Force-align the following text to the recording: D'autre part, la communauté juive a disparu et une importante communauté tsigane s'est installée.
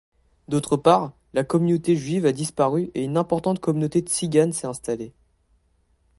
D'autre 0.47 0.77
part, 0.77 1.11
la 1.33 1.43
communauté 1.43 1.95
juive 1.95 2.25
a 2.25 2.31
disparu 2.31 2.89
et 2.95 3.03
une 3.03 3.17
importante 3.17 3.59
communauté 3.59 3.99
tsigane 3.99 4.51
s'est 4.51 4.65
installée. 4.65 5.13